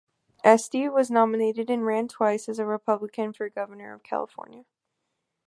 [0.43, 4.65] Estee was nominated and ran twice as a Republican for Governor of California.